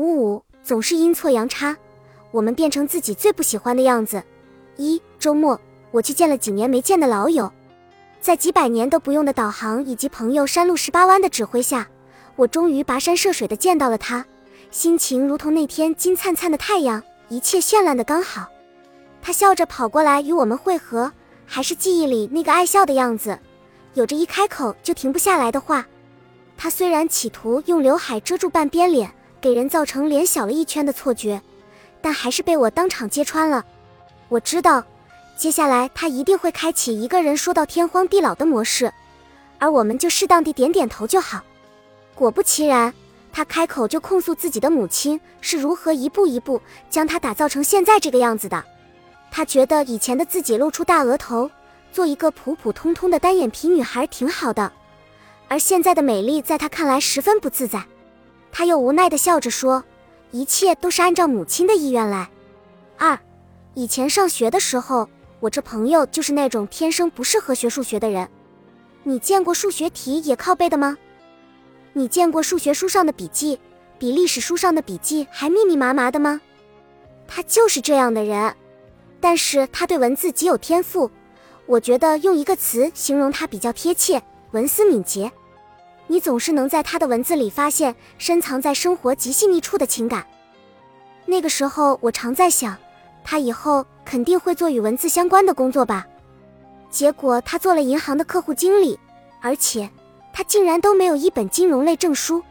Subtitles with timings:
[0.00, 1.76] 五五总是阴错阳差，
[2.30, 4.22] 我们变成自己最不喜欢的样子。
[4.78, 7.52] 一周末，我去见了几年没见的老友，
[8.18, 11.86] 在几百年都不用的导航以及朋友山路十八弯的指挥下，
[12.34, 14.24] 我终于跋山涉水的见到了他，
[14.70, 18.48] 心情如同那天金灿灿的太阳，一切绚烂的刚好。
[19.20, 21.12] 他笑着跑过来与我们会合，
[21.44, 23.38] 还是记忆里那个爱笑的样子，
[23.92, 25.86] 有着一开口就停不下来的话。
[26.56, 31.40] 他虽然企图用刘海遮住半边脸，给人造成脸小了一圈的错觉，
[32.00, 33.64] 但还是被我当场揭穿了。
[34.28, 34.84] 我知道，
[35.36, 38.92] 接下来他一定会开启一个人说到天荒地老的模式，
[39.58, 41.42] 而我们就适当地点点头就好。
[42.14, 42.92] 果不其然，
[43.32, 46.60] 他开口就控诉自己的母亲是如何一步一步
[46.90, 48.62] 将他打造成现在这个样子的。
[49.30, 51.50] 他觉得以前的自己露出大额头，
[51.92, 54.70] 做一个普普通通的单眼皮女孩挺好的，
[55.48, 57.82] 而现在的美丽在他看来十分不自在。
[58.52, 59.84] 他又无奈地笑着说
[60.32, 62.30] ：“一切都是按照母亲的意愿来。”
[62.98, 63.18] 二，
[63.74, 68.28] 以前上学的时候，我这朋友就是那种天生不适合学数学的人。
[69.02, 70.98] 你见过数学题也靠背的吗？
[71.92, 73.58] 你见过数学书上的笔记
[73.98, 76.40] 比历史书上的笔记还密密麻麻的吗？
[77.26, 78.54] 他就是这样的人。
[79.20, 81.10] 但是他对文字极有天赋，
[81.66, 85.30] 我觉得用一个词形容他比较贴切，文思敏捷。
[86.10, 90.26] 你总是能在他的文字里发现深藏在生活极细腻处的情感。
[91.24, 92.76] 那个时候我常在想，
[93.22, 96.04] 他以后肯定会做与文字相关的工作吧。
[96.90, 98.98] 结果他做了银行的客户经理，
[99.40, 99.88] 而且
[100.32, 102.42] 他竟然都没有一本金融类证书。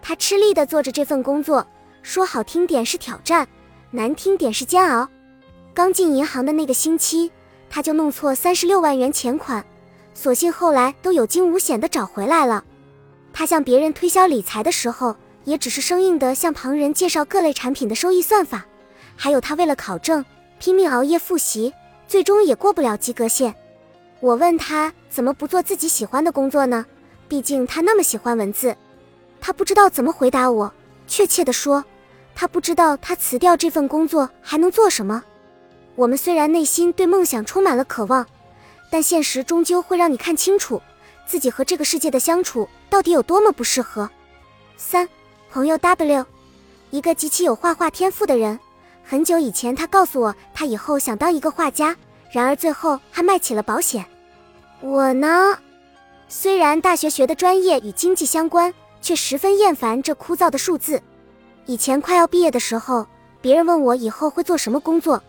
[0.00, 1.66] 他吃力地做着这份工作，
[2.02, 3.48] 说好听点是挑战，
[3.90, 5.08] 难听点是煎熬。
[5.74, 7.32] 刚进银行的那个星期，
[7.68, 9.64] 他就弄错三十六万元钱款，
[10.14, 12.62] 所幸后来都有惊无险的找回来了。
[13.32, 18.66] 他向别人推销理财的时候，也只是生硬的向旁人介绍各类产品的收益算法。
[19.16, 20.24] 还有他为了考证
[20.58, 21.72] 拼命熬夜复习，
[22.06, 23.54] 最终也过不了及格线。
[24.20, 26.86] 我问他怎么不做自己喜欢的工作呢？
[27.28, 28.76] 毕竟他那么喜欢文字。
[29.40, 30.72] 他不知道怎么回答我，
[31.08, 31.84] 确切的说，
[32.34, 35.24] 他不知道他辞掉这份工作还能做什么。
[35.96, 38.26] 我们虽然内心对梦想充满了渴望，
[38.90, 40.80] 但现实终究会让你看清楚
[41.26, 44.08] 自己和这个世界的相处到底有多么不适合。
[44.76, 45.08] 三
[45.50, 46.26] 朋友 W，
[46.90, 48.58] 一个极其有画画天赋的人。
[49.04, 51.96] 很久以前，他告诉我他以后想当一个画家，
[52.30, 54.04] 然而最后还卖起了保险。
[54.80, 55.58] 我呢，
[56.28, 61.02] 虽然大学学的专业与经济相关，却十分厌烦这枯燥的数字。
[61.66, 63.06] 以前快要毕业的时候，
[63.40, 65.22] 别人问我以后会做什么工作。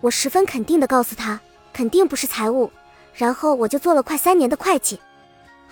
[0.00, 1.40] 我十分肯定地告诉他，
[1.72, 2.70] 肯定不是财务。
[3.14, 5.00] 然后我就做了快三年的会计。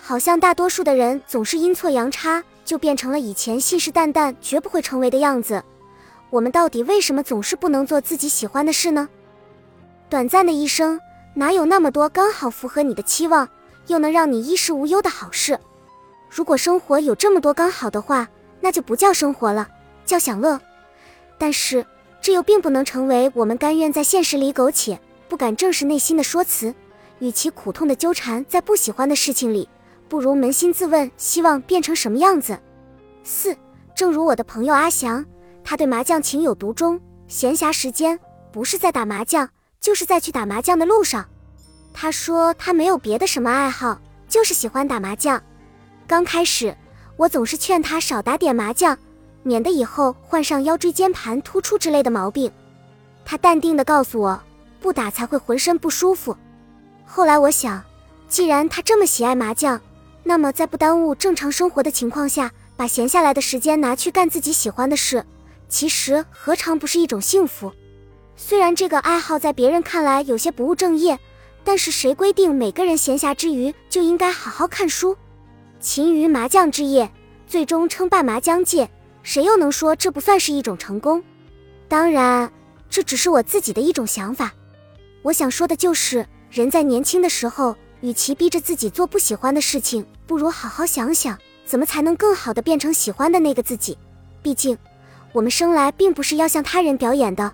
[0.05, 5.63] 好像大多数的人总是阴错阳差就变成了以前信誓旦旦绝不会成为的样子。
[6.29, 9.07] 我们到底为什么总是不能做自己喜欢的事呢？
[10.09, 10.99] 短暂的一生
[11.35, 13.47] 哪有那么多刚好符合你的期望
[13.87, 15.57] 又能让你衣食无忧的好事？
[16.29, 18.27] 如果生活有这么多刚好的话，
[18.59, 19.69] 那就不叫生活了，
[20.05, 20.59] 叫享乐。
[21.37, 21.85] 但是。
[22.21, 24.97] 这又并不能成为我们甘愿在现实里苟且、
[25.27, 26.73] 不敢正视内心的说辞。
[27.19, 29.67] 与其苦痛的纠缠在不喜欢的事情里，
[30.13, 32.55] 不如扪心自问：希望变成什么样子？
[33.23, 33.57] 四，
[33.95, 35.25] 正如我的朋友阿翔，
[35.63, 38.19] 他对麻将情有独钟，闲暇时间
[38.51, 41.27] 不是在打麻将，就是在去打麻将的路上。
[41.95, 45.41] 他说他没有别的什么爱好，就是喜欢打麻将。
[46.05, 46.77] 刚开始，
[47.17, 48.95] 我总是劝他少打点麻将。
[49.41, 52.51] 免得以后患上腰椎间盘突出之类的毛病，
[53.25, 54.39] 他淡定地告诉我，
[54.79, 56.37] 不打才会浑身不舒服。
[57.03, 57.83] 后来我想，
[58.29, 59.81] 既然他这么喜爱麻将，
[60.23, 65.25] 那么在不耽误正常生活的情况下，把闲下来的时间拿去干自己喜欢的事，
[65.67, 67.71] 其实何尝不是一种幸福？
[68.35, 71.19] 虽然这个爱好在别人看来有些不务正业，
[71.63, 75.15] 但是谁规定每个人闲暇之余就应该好好看书？
[75.79, 77.11] 勤于麻将之夜，
[77.45, 78.89] 最终称霸麻将界。
[79.21, 81.23] 谁又能说这不算是一种成功？
[81.87, 82.51] 当然，
[82.89, 84.53] 这只是我自己的一种想法。
[85.21, 93.97] 我想说的就是，人在年轻的时候，与其逼着自己做不喜欢的事情，不如好好想想，怎么才能更好的变成喜欢的那个自己。
[94.41, 94.77] 毕竟，
[95.31, 97.53] 我们生来并不是要向他人表演的，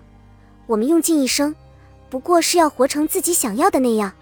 [0.66, 1.54] 我们用尽一生，
[2.10, 4.12] 不过是要活成自己想要的那样。